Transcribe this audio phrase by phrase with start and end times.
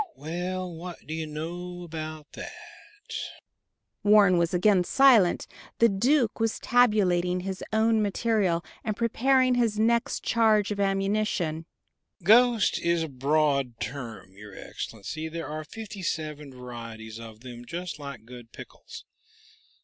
[0.15, 3.13] "Well, what do you know about that?"
[4.03, 5.45] Warren was again silent.
[5.77, 11.67] The Duke was tabulating his own material and preparing his next charge of ammunition.
[12.23, 15.29] "Ghost is a broad term, your Excellency.
[15.29, 19.05] There are fifty seven varieties of them, just like good pickles.